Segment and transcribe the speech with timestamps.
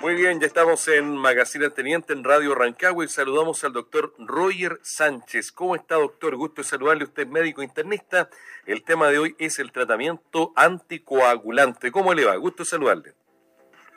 [0.00, 4.78] Muy bien, ya estamos en Magazine Teniente en Radio Rancagua y saludamos al doctor Roger
[4.80, 5.50] Sánchez.
[5.50, 6.36] ¿Cómo está, doctor?
[6.36, 7.02] Gusto saludarle.
[7.02, 8.30] Usted es médico internista.
[8.64, 11.90] El tema de hoy es el tratamiento anticoagulante.
[11.90, 12.36] ¿Cómo le va?
[12.36, 13.14] Gusto saludarle.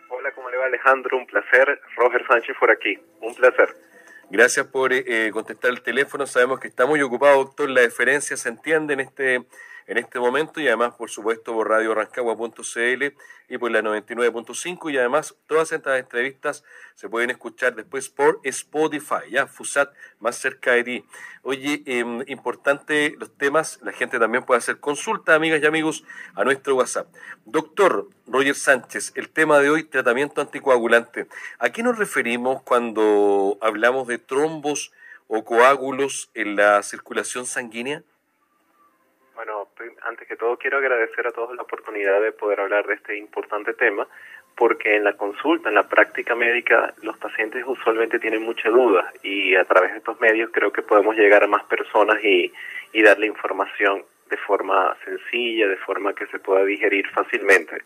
[0.10, 1.18] Hola, ¿cómo le va, Alejandro?
[1.18, 1.80] Un placer.
[1.96, 3.00] Roger Sánchez por aquí.
[3.22, 3.70] Un placer.
[4.32, 6.26] Gracias por eh, contestar el teléfono.
[6.26, 7.70] Sabemos que está muy ocupado, doctor.
[7.70, 9.46] La diferencia se entiende en este
[9.88, 13.14] en este momento y además, por supuesto, por Radio Rancagua.cl
[13.50, 16.64] y por la 99.5 y además todas estas entrevistas
[16.96, 21.06] se pueden escuchar después por Spotify, ya, FUSAT, más cerca de ti.
[21.44, 26.04] Oye, em, importante los temas, la gente también puede hacer consulta, amigas y amigos,
[26.36, 27.08] a nuestro WhatsApp.
[27.46, 31.28] Doctor Roger Sánchez, el tema de hoy, tratamiento anticoagulante.
[31.60, 34.94] ¿A qué nos referimos cuando hablamos de trombos
[35.28, 38.04] o coágulos en la circulación sanguínea?
[40.04, 43.74] Antes que todo quiero agradecer a todos la oportunidad de poder hablar de este importante
[43.74, 44.08] tema,
[44.56, 49.56] porque en la consulta, en la práctica médica, los pacientes usualmente tienen muchas dudas y
[49.56, 52.52] a través de estos medios creo que podemos llegar a más personas y,
[52.94, 57.84] y darle información de forma sencilla, de forma que se pueda digerir fácilmente.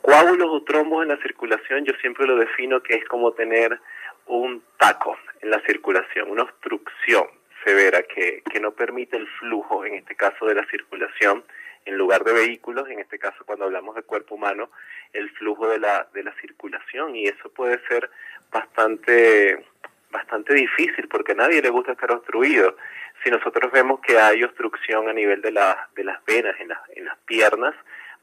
[0.00, 3.78] Coágulos o trombos en la circulación yo siempre lo defino que es como tener
[4.26, 7.26] un taco en la circulación, una obstrucción
[7.66, 11.42] severa que, que no permite el flujo, en este caso de la circulación,
[11.84, 14.70] en lugar de vehículos, en este caso cuando hablamos de cuerpo humano,
[15.12, 18.08] el flujo de la, de la circulación y eso puede ser
[18.52, 19.64] bastante,
[20.10, 22.76] bastante difícil porque a nadie le gusta estar obstruido.
[23.24, 27.04] Si nosotros vemos que hay obstrucción a nivel de, la, de las venas, en, en
[27.04, 27.74] las piernas,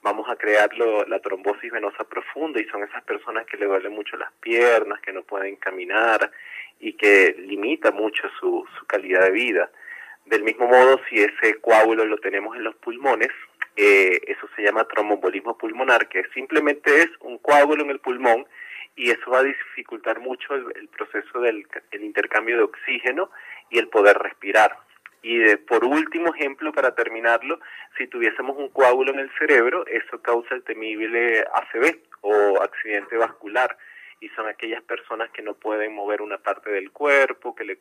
[0.03, 4.17] vamos a crear la trombosis venosa profunda y son esas personas que le duelen mucho
[4.17, 6.29] las piernas, que no pueden caminar,
[6.79, 9.71] y que limita mucho su, su calidad de vida.
[10.25, 13.29] Del mismo modo, si ese coágulo lo tenemos en los pulmones,
[13.75, 18.45] eh, eso se llama tromboembolismo pulmonar, que simplemente es un coágulo en el pulmón
[18.95, 23.31] y eso va a dificultar mucho el, proceso del el intercambio de oxígeno
[23.69, 24.77] y el poder respirar.
[25.23, 27.59] Y de, por último ejemplo, para terminarlo,
[27.97, 33.77] si tuviésemos un coágulo en el cerebro, eso causa el temible ACV o accidente vascular
[34.19, 37.77] y son aquellas personas que no pueden mover una parte del cuerpo, que le,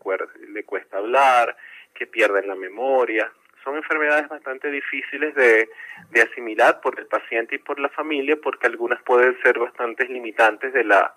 [0.48, 1.56] le cuesta hablar,
[1.94, 3.32] que pierden la memoria.
[3.62, 5.68] Son enfermedades bastante difíciles de,
[6.10, 10.72] de asimilar por el paciente y por la familia porque algunas pueden ser bastante limitantes
[10.72, 11.14] de, la,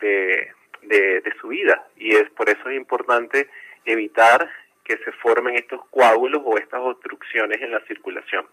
[0.00, 0.52] de,
[0.82, 3.48] de, de su vida y es por eso es importante
[3.84, 4.48] evitar
[4.90, 8.44] que se formen estos coágulos o estas obstrucciones en la circulación.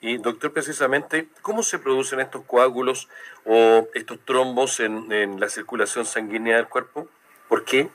[0.00, 3.10] Y doctor, precisamente, ¿cómo se producen estos coágulos
[3.44, 7.08] o estos trombos en, la circulación sanguínea del cuerpo?
[7.46, 7.88] ¿Por qué?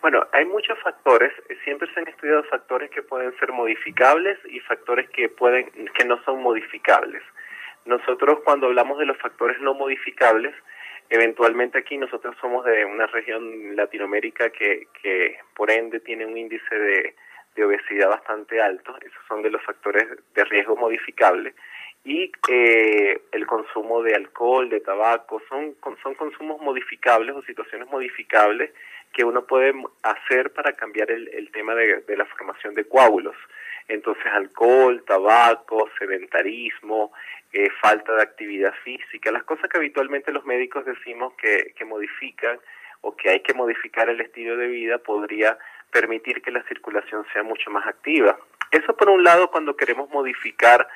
[0.00, 1.32] Bueno, hay muchos factores,
[1.64, 6.22] siempre se han estudiado factores que pueden ser modificables y factores que pueden que no
[6.24, 7.22] son modificables.
[7.84, 10.54] Nosotros cuando hablamos de los factores no modificables,
[11.10, 16.74] eventualmente aquí nosotros somos de una región Latinoamérica que, que por ende tiene un índice
[16.74, 17.14] de,
[17.54, 21.54] de obesidad bastante alto, esos son de los factores de riesgo modificable,
[22.04, 28.70] y eh, el consumo de alcohol, de tabaco, son, son consumos modificables o situaciones modificables
[29.12, 33.34] que uno puede hacer para cambiar el, el tema de, de, la formación de coágulos.
[33.88, 37.12] Entonces, alcohol, tabaco, sedentarismo,
[37.58, 42.60] eh, falta de actividad física, las cosas que habitualmente los médicos decimos que, que modifican
[43.00, 45.56] o que hay que modificar el estilo de vida podría
[45.90, 48.38] permitir que la circulación sea mucho más activa.
[48.70, 50.86] Eso por un lado cuando queremos modificar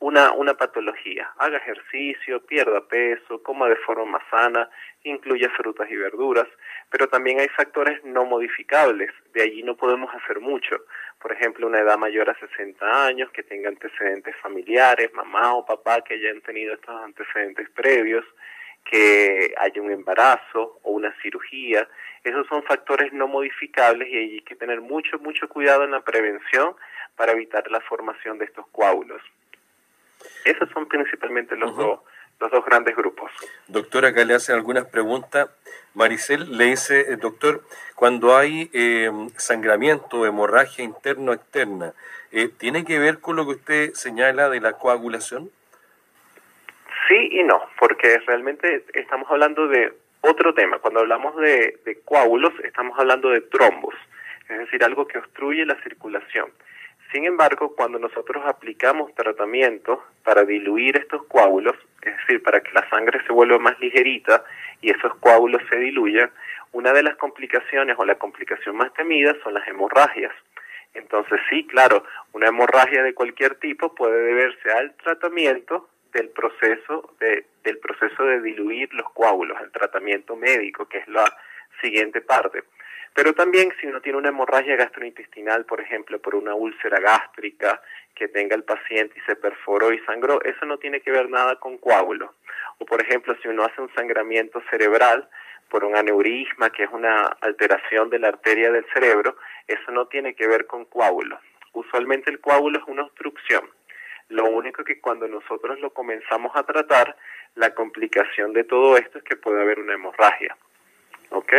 [0.00, 1.30] una, una patología.
[1.36, 4.70] Haga ejercicio, pierda peso, coma de forma más sana,
[5.02, 6.48] incluya frutas y verduras,
[6.90, 10.76] pero también hay factores no modificables, de allí no podemos hacer mucho.
[11.20, 16.02] Por ejemplo, una edad mayor a 60 años, que tenga antecedentes familiares, mamá o papá
[16.02, 18.24] que hayan tenido estos antecedentes previos,
[18.84, 21.88] que haya un embarazo o una cirugía.
[22.24, 26.74] Esos son factores no modificables y hay que tener mucho, mucho cuidado en la prevención
[27.16, 29.20] para evitar la formación de estos coágulos.
[30.44, 32.00] Esos son principalmente los, dos,
[32.40, 33.30] los dos grandes grupos.
[33.66, 35.50] Doctor, acá le hacen algunas preguntas.
[35.94, 37.62] Maricel le dice, eh, doctor,
[37.94, 41.94] cuando hay eh, sangramiento, hemorragia interno-externa,
[42.30, 45.50] eh, ¿tiene que ver con lo que usted señala de la coagulación?
[47.08, 50.78] Sí y no, porque realmente estamos hablando de otro tema.
[50.78, 53.94] Cuando hablamos de, de coágulos, estamos hablando de trombos,
[54.48, 56.50] es decir, algo que obstruye la circulación.
[57.12, 61.74] Sin embargo, cuando nosotros aplicamos tratamiento para diluir estos coágulos,
[62.08, 64.44] es decir, para que la sangre se vuelva más ligerita
[64.80, 66.30] y esos coágulos se diluyan,
[66.72, 70.32] una de las complicaciones o la complicación más temida son las hemorragias.
[70.94, 77.46] Entonces sí, claro, una hemorragia de cualquier tipo puede deberse al tratamiento del proceso de,
[77.62, 81.24] del proceso de diluir los coágulos, el tratamiento médico, que es la
[81.80, 82.64] siguiente parte.
[83.14, 87.80] Pero también si uno tiene una hemorragia gastrointestinal, por ejemplo, por una úlcera gástrica
[88.14, 91.56] que tenga el paciente y se perforó y sangró, eso no tiene que ver nada
[91.56, 92.30] con coágulos.
[92.78, 95.28] O por ejemplo, si uno hace un sangramiento cerebral
[95.68, 100.34] por un aneurisma, que es una alteración de la arteria del cerebro, eso no tiene
[100.34, 101.40] que ver con coágulos.
[101.72, 103.68] Usualmente el coágulo es una obstrucción.
[104.28, 107.16] Lo único que cuando nosotros lo comenzamos a tratar,
[107.54, 110.56] la complicación de todo esto es que puede haber una hemorragia.
[111.30, 111.52] ¿Ok?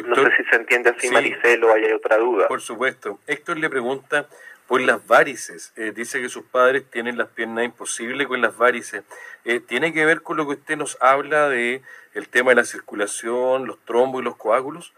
[0.00, 2.48] No sé si se entiende así, Maricelo, o hay otra duda.
[2.48, 3.18] Por supuesto.
[3.26, 4.26] Héctor le pregunta
[4.66, 5.72] por las varices.
[5.76, 9.04] Eh, dice que sus padres tienen las piernas imposibles con las varices.
[9.44, 11.82] Eh, ¿Tiene que ver con lo que usted nos habla de
[12.14, 14.94] el tema de la circulación, los trombos y los coágulos?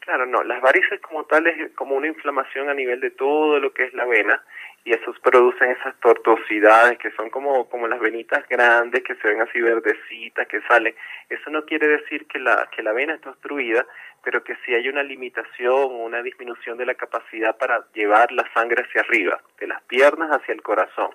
[0.00, 0.42] Claro, no.
[0.44, 3.94] Las varices como tal es como una inflamación a nivel de todo lo que es
[3.94, 4.42] la vena
[4.88, 9.42] y esos producen esas tortuosidades que son como, como las venitas grandes que se ven
[9.42, 10.94] así verdecitas que salen.
[11.28, 13.84] Eso no quiere decir que la, que la vena está obstruida,
[14.24, 18.50] pero que si hay una limitación o una disminución de la capacidad para llevar la
[18.54, 21.10] sangre hacia arriba, de las piernas hacia el corazón.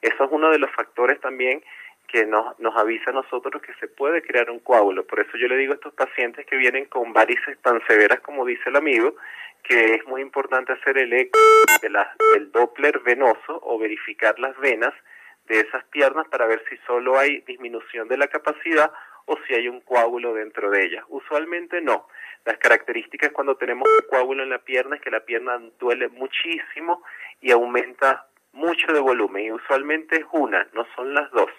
[0.00, 1.62] Eso es uno de los factores también
[2.10, 5.06] que nos, nos avisa a nosotros que se puede crear un coágulo.
[5.06, 8.44] Por eso yo le digo a estos pacientes que vienen con varices tan severas como
[8.44, 9.14] dice el amigo,
[9.62, 11.38] que es muy importante hacer el eco
[11.80, 14.92] de la, del Doppler venoso o verificar las venas
[15.46, 18.90] de esas piernas para ver si solo hay disminución de la capacidad
[19.26, 21.04] o si hay un coágulo dentro de ellas.
[21.08, 22.08] Usualmente no.
[22.44, 27.04] Las características cuando tenemos un coágulo en la pierna es que la pierna duele muchísimo
[27.40, 31.50] y aumenta mucho de volumen y usualmente es una, no son las dos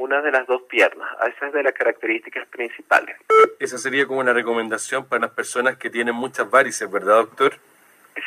[0.00, 1.08] una de las dos piernas.
[1.34, 3.16] Esa es de las características principales.
[3.58, 7.52] Esa sería como una recomendación para las personas que tienen muchas varices, ¿verdad, doctor?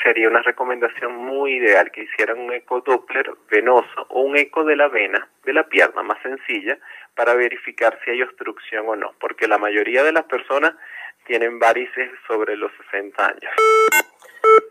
[0.03, 4.75] Sería una recomendación muy ideal que hicieran un eco Doppler venoso o un eco de
[4.75, 6.77] la vena de la pierna más sencilla
[7.15, 10.73] para verificar si hay obstrucción o no, porque la mayoría de las personas
[11.25, 13.51] tienen varices sobre los 60 años.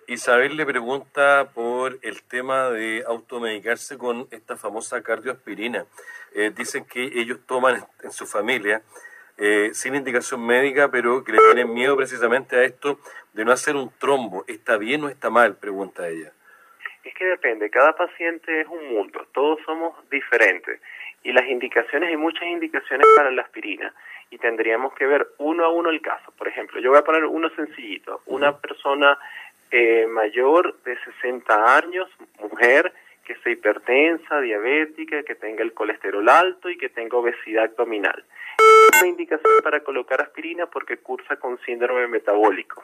[0.06, 5.86] Isabel le pregunta por el tema de automedicarse con esta famosa cardioaspirina.
[6.34, 8.82] Eh, dicen que ellos toman en su familia
[9.38, 12.98] eh, sin indicación médica, pero que le tienen miedo precisamente a esto
[13.32, 14.44] de no hacer un trombo.
[14.46, 15.56] ¿Está bien o está mal?
[15.56, 16.32] Pregunta ella.
[17.04, 20.80] Es que depende, cada paciente es un mundo, todos somos diferentes
[21.24, 23.92] y las indicaciones, hay muchas indicaciones para la aspirina
[24.30, 26.32] y tendríamos que ver uno a uno el caso.
[26.38, 29.18] Por ejemplo, yo voy a poner uno sencillito, una persona
[29.72, 32.08] eh, mayor de 60 años,
[32.40, 32.92] mujer,
[33.24, 38.22] que sea hipertensa, diabética, que tenga el colesterol alto y que tenga obesidad abdominal.
[38.58, 42.82] Es una indicación para colocar aspirina porque cursa con síndrome metabólico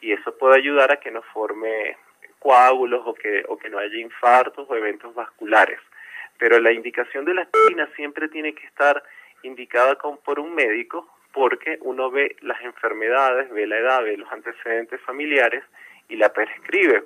[0.00, 1.96] y eso puede ayudar a que no forme
[2.38, 5.80] coágulos o que, o que no haya infartos o eventos vasculares.
[6.38, 9.02] Pero la indicación de la aspirina siempre tiene que estar
[9.42, 14.30] indicada con, por un médico porque uno ve las enfermedades, ve la edad, ve los
[14.32, 15.62] antecedentes familiares
[16.08, 17.04] y la prescribe,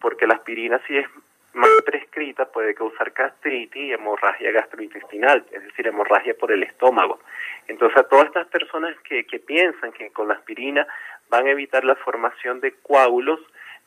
[0.00, 1.06] porque la aspirina si es
[1.54, 7.20] más prescrita puede causar gastritis y hemorragia gastrointestinal, es decir, hemorragia por el estómago.
[7.68, 10.86] Entonces, a todas estas personas que, que piensan que con la aspirina
[11.28, 13.40] van a evitar la formación de coágulos,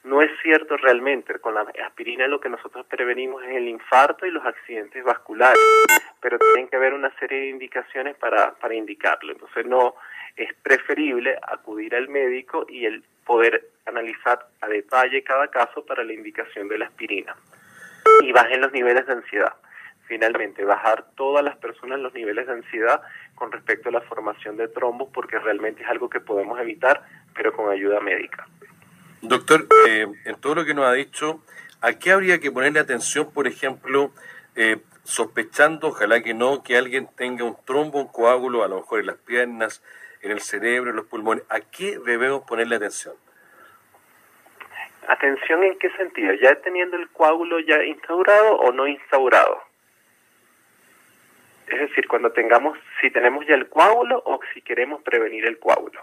[0.04, 1.40] no es cierto realmente.
[1.40, 5.60] Con la aspirina lo que nosotros prevenimos es el infarto y los accidentes vasculares,
[6.22, 9.32] pero tienen que haber una serie de indicaciones para, para indicarlo.
[9.32, 9.96] Entonces, no
[10.36, 16.14] es preferible acudir al médico y el poder analizar a detalle cada caso para la
[16.14, 17.36] indicación de la aspirina
[18.22, 19.54] y bajen los niveles de ansiedad.
[20.08, 23.02] Finalmente, bajar todas las personas los niveles de ansiedad
[23.34, 27.04] con respecto a la formación de trombos, porque realmente es algo que podemos evitar,
[27.34, 28.48] pero con ayuda médica.
[29.22, 31.44] Doctor, eh, en todo lo que nos ha dicho,
[31.82, 34.12] ¿a qué habría que ponerle atención, por ejemplo,
[34.56, 39.00] eh, sospechando, ojalá que no, que alguien tenga un trombo, un coágulo, a lo mejor
[39.00, 39.82] en las piernas,
[40.26, 41.44] en el cerebro, en los pulmones?
[41.50, 43.16] ¿A qué debemos ponerle atención?
[45.08, 46.34] ¿Atención en qué sentido?
[46.34, 49.62] ¿Ya teniendo el coágulo ya instaurado o no instaurado?
[51.68, 56.02] Es decir, cuando tengamos, si tenemos ya el coágulo o si queremos prevenir el coágulo.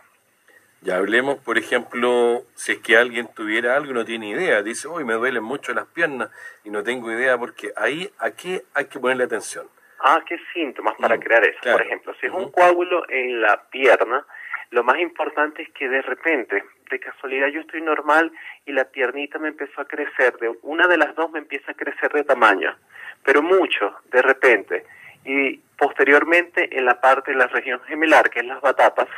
[0.83, 4.87] Ya hablemos, por ejemplo, si es que alguien tuviera algo y no tiene idea, dice,
[4.89, 6.31] hoy me duelen mucho las piernas
[6.65, 9.69] y no tengo idea, porque ahí, ¿a qué hay que ponerle atención?
[10.03, 11.61] Ah, ¿qué síntomas para mm, crear eso?
[11.63, 14.27] Por ejemplo, si es un coágulo en la pierna,
[14.71, 18.33] lo más importante es que de repente, de casualidad, yo estoy normal
[18.67, 21.75] y la piernita me empezó a crecer, de una de las dos me empieza a
[21.75, 22.77] crecer de tamaño,
[23.23, 24.85] pero mucho, de repente.
[25.25, 29.09] Y posteriormente en la parte de la región gemelar, que es las batatas,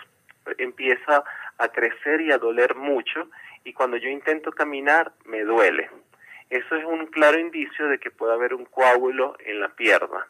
[0.58, 1.24] empieza
[1.58, 3.30] a crecer y a doler mucho
[3.64, 5.88] y cuando yo intento caminar me duele.
[6.50, 10.26] Eso es un claro indicio de que puede haber un coágulo en la pierna.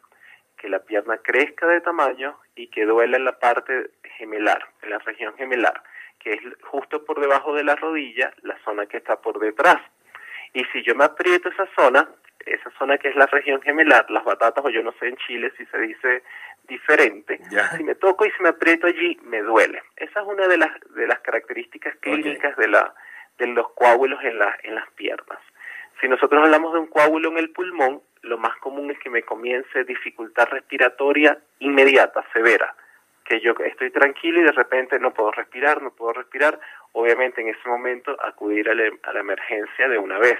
[0.65, 4.97] Que la pierna crezca de tamaño y que duela en la parte gemelar, en la
[4.97, 5.83] región gemelar,
[6.17, 9.77] que es justo por debajo de la rodilla, la zona que está por detrás.
[10.53, 12.09] Y si yo me aprieto esa zona,
[12.47, 15.53] esa zona que es la región gemelar, las batatas, o yo no sé en Chile
[15.55, 16.23] si se dice
[16.63, 17.39] diferente,
[17.77, 19.83] si me toco y si me aprieto allí, me duele.
[19.97, 22.91] Esa es una de las, de las características clínicas de, la,
[23.37, 25.37] de los coágulos en, la, en las piernas.
[26.01, 29.23] Si nosotros hablamos de un coágulo en el pulmón, lo más común es que me
[29.23, 32.75] comience dificultad respiratoria inmediata, severa,
[33.23, 36.59] que yo estoy tranquilo y de repente no puedo respirar, no puedo respirar,
[36.91, 40.39] obviamente en ese momento acudir a la, emergencia de una vez.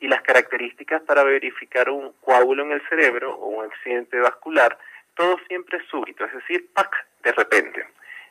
[0.00, 4.78] Y las características para verificar un coágulo en el cerebro o un accidente vascular,
[5.14, 6.90] todo siempre súbito, es decir, ¡pac!
[7.22, 7.84] de repente.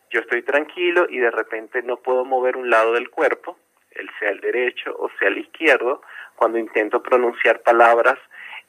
[0.10, 3.58] Yo estoy tranquilo y de repente no puedo mover un lado del cuerpo,
[3.92, 6.02] el sea el derecho o sea el izquierdo,
[6.36, 8.18] cuando intento pronunciar palabras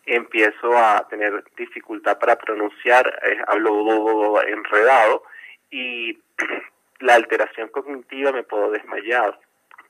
[0.08, 5.22] empiezo a tener dificultad para pronunciar, eh, hablo enredado
[5.70, 6.18] y
[7.00, 9.38] la alteración cognitiva me puedo desmayar,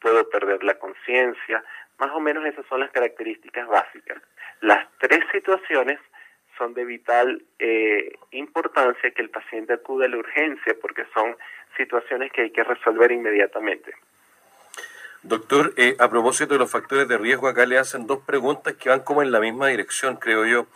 [0.01, 1.65] puedo perder la conciencia,
[1.99, 4.23] más o menos esas son las características básicas.
[4.61, 5.99] Las tres situaciones
[6.57, 11.37] son de vital eh, importancia que el paciente acude a la urgencia porque son
[11.77, 13.95] situaciones que hay que resolver inmediatamente.
[15.23, 18.89] Doctor, eh, a propósito de los factores de riesgo, acá le hacen dos preguntas que
[18.89, 20.67] van como en la misma dirección, creo yo.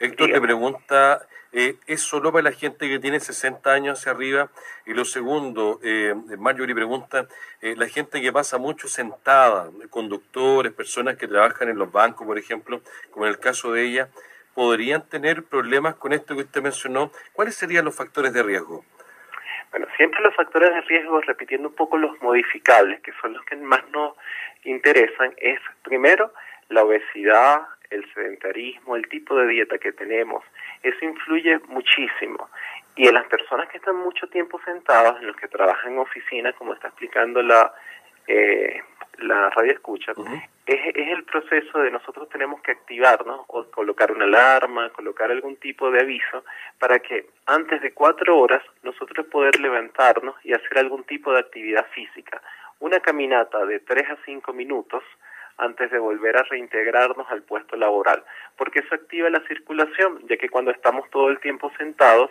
[0.00, 4.50] Héctor le pregunta, eh, ¿es solo para la gente que tiene 60 años hacia arriba?
[4.86, 7.28] Y lo segundo, eh, Marjorie pregunta,
[7.60, 12.38] eh, la gente que pasa mucho sentada, conductores, personas que trabajan en los bancos, por
[12.38, 12.80] ejemplo,
[13.10, 14.08] como en el caso de ella,
[14.54, 17.12] ¿podrían tener problemas con esto que usted mencionó?
[17.34, 18.84] ¿Cuáles serían los factores de riesgo?
[19.72, 23.56] Bueno, siempre los factores de riesgo, repitiendo un poco los modificables, que son los que
[23.56, 24.14] más nos
[24.64, 26.32] interesan, es primero
[26.68, 30.44] la obesidad, el sedentarismo, el tipo de dieta que tenemos.
[30.82, 32.50] Eso influye muchísimo.
[32.96, 36.52] Y en las personas que están mucho tiempo sentadas, en los que trabajan en oficina,
[36.52, 37.72] como está explicando la,
[38.26, 38.82] eh,
[39.18, 40.12] la radio escucha,
[40.66, 45.56] es, es, el proceso de nosotros tenemos que activarnos o colocar una alarma, colocar algún
[45.56, 46.44] tipo de aviso
[46.78, 51.86] para que antes de cuatro horas nosotros poder levantarnos y hacer algún tipo de actividad
[51.94, 52.40] física.
[52.80, 55.02] Una caminata de tres a cinco minutos
[55.58, 58.24] antes de volver a reintegrarnos al puesto laboral,
[58.56, 62.30] porque eso activa la circulación, ya que cuando estamos todo el tiempo sentados,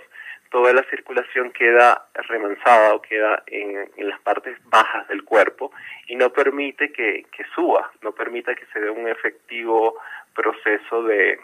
[0.51, 5.71] toda la circulación queda remansada o queda en, las partes bajas del cuerpo
[6.07, 9.97] y no permite que, suba, no permite que se dé un efectivo
[10.35, 11.39] proceso de,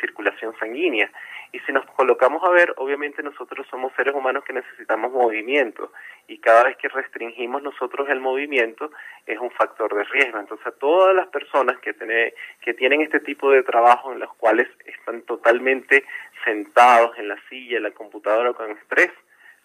[0.00, 1.10] circulación sanguínea.
[1.52, 5.92] Y si nos colocamos a ver, obviamente nosotros somos seres humanos que necesitamos movimiento
[6.28, 8.90] y cada vez que restringimos nosotros el movimiento
[9.26, 10.38] es un factor de riesgo.
[10.38, 14.68] Entonces, todas las personas que, tiene, que tienen este tipo de trabajo en los cuales
[14.84, 16.04] están totalmente
[16.48, 19.10] sentados en la silla, en la computadora con estrés,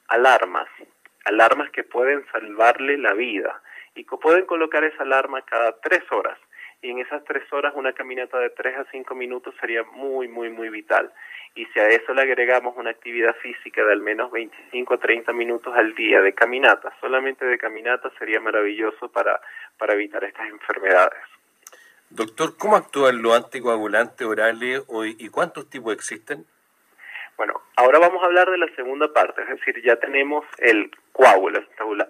[0.09, 0.67] alarmas,
[1.23, 3.61] alarmas que pueden salvarle la vida
[3.95, 6.37] y que pueden colocar esa alarma cada tres horas
[6.81, 10.49] y en esas tres horas una caminata de tres a cinco minutos sería muy, muy,
[10.49, 11.09] muy vital.
[11.55, 15.31] Y si a eso le agregamos una actividad física de al menos 25 a 30
[15.31, 19.39] minutos al día de caminata, solamente de caminata sería maravilloso para,
[19.77, 21.19] para evitar estas enfermedades.
[22.09, 26.45] Doctor, ¿cómo actúan los anticoagulantes orales hoy y cuántos tipos existen?
[27.37, 31.63] Bueno, ahora vamos a hablar de la segunda parte, es decir, ya tenemos el coágulo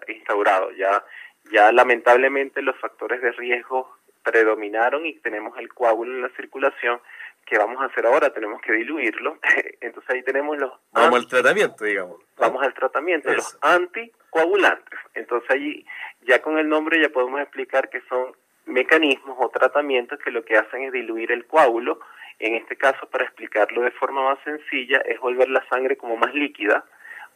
[0.08, 1.04] instaurado, ya,
[1.52, 3.90] ya lamentablemente los factores de riesgo
[4.24, 7.00] predominaron y tenemos el coágulo en la circulación,
[7.46, 8.34] ¿qué vamos a hacer ahora?
[8.34, 9.38] Tenemos que diluirlo.
[9.82, 10.72] Entonces ahí tenemos los...
[10.92, 12.18] Vamos al tratamiento, digamos.
[12.38, 15.00] Vamos al tratamiento, los anticoagulantes.
[15.14, 15.86] Entonces ahí
[16.22, 18.34] ya con el nombre ya podemos explicar que son
[18.66, 22.00] mecanismos o tratamientos que lo que hacen es diluir el coágulo.
[22.40, 26.34] En este caso, para explicarlo de forma más sencilla, es volver la sangre como más
[26.34, 26.86] líquida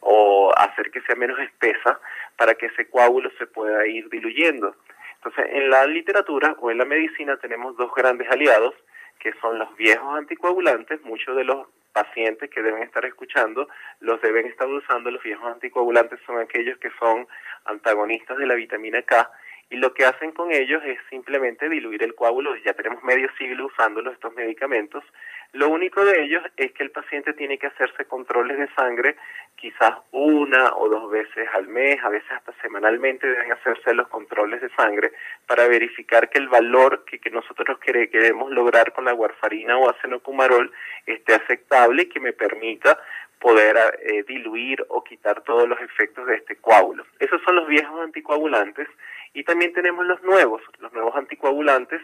[0.00, 2.00] o hacer que sea menos espesa
[2.36, 4.76] para que ese coágulo se pueda ir diluyendo.
[5.16, 8.74] Entonces, en la literatura o en la medicina tenemos dos grandes aliados,
[9.18, 13.68] que son los viejos anticoagulantes, muchos de los pacientes que deben estar escuchando
[14.00, 17.26] los deben estar usando, los viejos anticoagulantes son aquellos que son
[17.64, 19.28] antagonistas de la vitamina K
[19.70, 23.66] y lo que hacen con ellos es simplemente diluir el coágulo, ya tenemos medio siglo
[23.66, 25.04] usando estos medicamentos,
[25.52, 29.16] lo único de ellos es que el paciente tiene que hacerse controles de sangre
[29.56, 34.60] quizás una o dos veces al mes, a veces hasta semanalmente deben hacerse los controles
[34.60, 35.12] de sangre
[35.46, 40.70] para verificar que el valor que, nosotros queremos lograr con la warfarina o acenocumarol
[41.06, 42.98] esté aceptable y que me permita
[43.40, 47.04] poder eh, diluir o quitar todos los efectos de este coágulo.
[47.18, 48.88] Esos son los viejos anticoagulantes
[49.34, 50.62] y también tenemos los nuevos.
[50.80, 52.00] Los nuevos anticoagulantes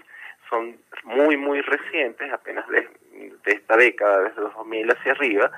[0.48, 2.88] son muy, muy recientes, apenas de,
[3.46, 5.50] esta década, desde los 2000 hacia arriba,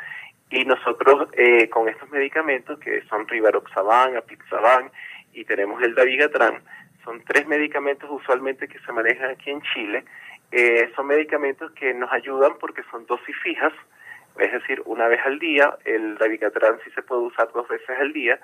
[0.50, 4.90] y nosotros eh, con estos medicamentos que son Rivaroxaban, Apixaban
[5.32, 6.62] y tenemos el Davigatran,
[7.04, 10.04] son tres medicamentos usualmente que se manejan aquí en Chile,
[10.52, 13.72] eh, son medicamentos que nos ayudan porque son dosis fijas,
[14.38, 18.12] es decir, una vez al día, el Davigatran sí se puede usar dos veces al
[18.12, 18.38] día,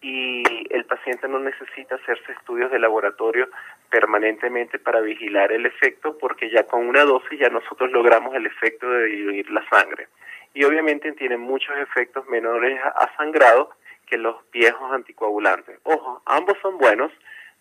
[0.00, 3.48] y el paciente no necesita hacerse estudios de laboratorio
[3.90, 8.88] permanentemente para vigilar el efecto porque ya con una dosis ya nosotros logramos el efecto
[8.90, 10.08] de diluir la sangre.
[10.54, 13.70] Y obviamente tiene muchos efectos menores a sangrado
[14.06, 15.78] que los viejos anticoagulantes.
[15.82, 17.12] Ojo, ambos son buenos,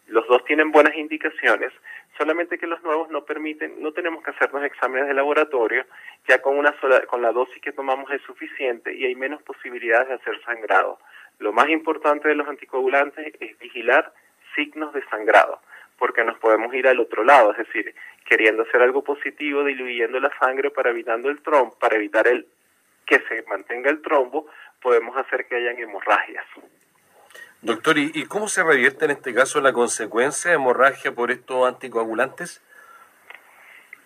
[0.08, 1.72] los dos tienen buenas indicaciones,
[2.17, 5.86] solamente que los nuevos no permiten, no tenemos que hacernos exámenes de laboratorio,
[6.27, 10.07] ya con una sola, con la dosis que tomamos es suficiente y hay menos posibilidades
[10.07, 11.00] de hacer sangrado.
[11.39, 14.13] Lo más importante de los anticoagulantes es vigilar
[14.55, 15.60] signos de sangrado,
[15.98, 17.93] porque nos podemos ir al otro lado, es decir,
[18.25, 22.48] queriendo hacer algo positivo, diluyendo la sangre para evitando el trombo, para evitar el
[23.05, 24.48] que se mantenga el trombo,
[24.81, 26.45] podemos hacer que hayan hemorragias.
[27.62, 32.62] Doctor, ¿y, cómo se revierte en este caso la consecuencia de hemorragia por estos anticoagulantes?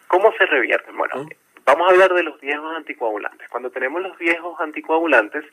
[0.08, 0.92] ¿Cómo se revierte?
[0.92, 1.30] Bueno, ¿Mm?
[1.66, 3.48] vamos a hablar de los viejos anticoagulantes.
[3.50, 5.46] Cuando tenemos los viejos anticoagulantes,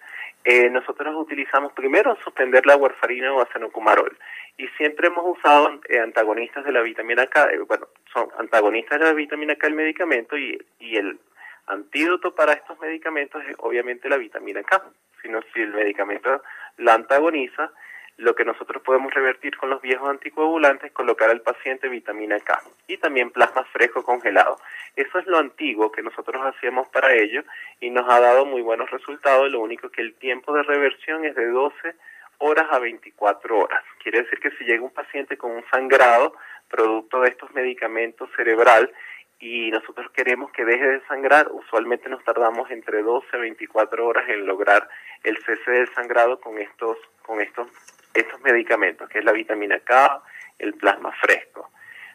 [0.45, 4.17] eh, nosotros utilizamos primero suspender la warfarina o acenocumarol.
[4.57, 9.07] Y siempre hemos usado eh, antagonistas de la vitamina K, eh, bueno, son antagonistas de
[9.07, 11.19] la vitamina K el medicamento y, y el
[11.67, 14.83] antídoto para estos medicamentos es obviamente la vitamina K.
[15.21, 16.43] Sino si el medicamento
[16.79, 17.73] la antagoniza,
[18.19, 22.63] lo que nosotros podemos revertir con los viejos anticoagulantes es colocar al paciente vitamina K
[22.87, 24.57] y también plasma fresco congelado.
[24.95, 27.43] Eso es lo antiguo que nosotros hacíamos para ello
[27.81, 29.51] y nos ha dado muy buenos resultados.
[29.51, 31.95] Lo único que el tiempo de reversión es de 12
[32.39, 33.85] horas a 24 horas.
[34.03, 36.35] Quiere decir que si llega un paciente con un sangrado
[36.69, 38.91] producto de estos medicamentos cerebral
[39.39, 44.27] y nosotros queremos que deje de sangrar, usualmente nos tardamos entre 12 a 24 horas
[44.29, 44.89] en lograr
[45.23, 47.69] el cese del sangrado con estos, con estos
[48.17, 50.23] estos medicamentos, que es la vitamina K,
[50.59, 51.71] el plasma fresco.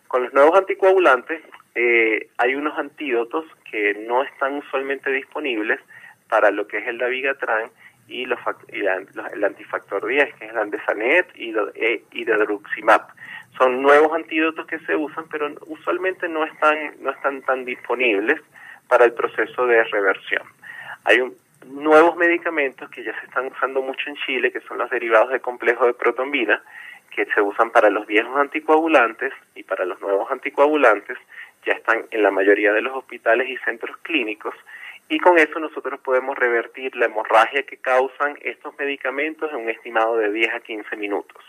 [0.08, 1.42] Con los nuevos anticoagulantes
[1.76, 5.80] eh, hay unos antídotos que no están usualmente disponibles
[6.28, 7.70] para lo que es el Davigatran
[8.08, 8.40] y, los,
[8.72, 11.54] el antifactor 10, que es el Andesanet y,
[12.12, 13.08] y Druximab.
[13.58, 18.42] Son nuevos antídotos que se usan, pero usualmente no están, no están tan disponibles
[18.88, 20.44] para el proceso de reversión.
[21.06, 24.90] Hay un, nuevos medicamentos que ya se están usando mucho en Chile, que son los
[24.90, 26.62] derivados de complejo de protombina,
[27.10, 31.18] que se usan para los viejos anticoagulantes y para los nuevos anticoagulantes,
[31.66, 34.56] ya están en la mayoría de los hospitales y centros clínicos,
[35.10, 40.16] y con eso nosotros podemos revertir la hemorragia que causan estos medicamentos en un estimado
[40.18, 41.44] de 10 a 15 minutos.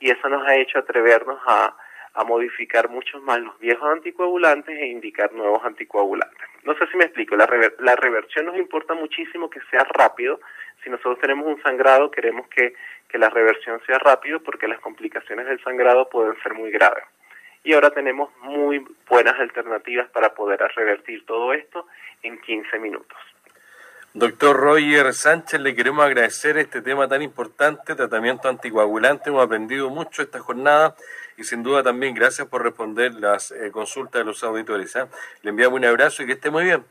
[0.00, 1.76] Y eso nos ha hecho atrevernos a,
[2.14, 6.48] a modificar muchos más los viejos anticoagulantes e indicar nuevos anticoagulantes.
[6.64, 7.48] No sé si me explico, la,
[7.78, 10.40] la reversión nos importa muchísimo que sea rápido.
[10.84, 12.74] Si nosotros tenemos un sangrado, queremos que,
[13.08, 17.04] que la reversión sea rápido porque las complicaciones del sangrado pueden ser muy graves.
[17.64, 21.86] Y ahora tenemos muy buenas alternativas para poder revertir todo esto
[22.22, 23.16] en 15 minutos.
[24.14, 29.30] Doctor Roger Sánchez, le queremos agradecer este tema tan importante, tratamiento anticoagulante.
[29.30, 30.94] Hemos aprendido mucho esta jornada
[31.36, 34.94] y sin duda también gracias por responder las eh, consultas de los auditores.
[34.96, 35.08] ¿ah?
[35.42, 36.84] Le enviamos un abrazo y que esté muy bien.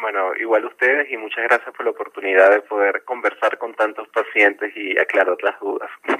[0.00, 4.76] Bueno, igual ustedes y muchas gracias por la oportunidad de poder conversar con tantos pacientes
[4.76, 5.90] y aclarar las dudas.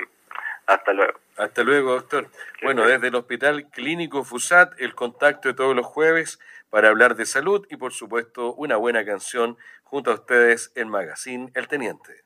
[0.66, 1.18] Hasta luego.
[1.37, 2.28] Hasta luego, doctor.
[2.62, 6.38] Bueno, desde el Hospital Clínico FUSAT, el contacto de todos los jueves
[6.70, 11.50] para hablar de salud y, por supuesto, una buena canción junto a ustedes en Magazine
[11.54, 12.23] El Teniente.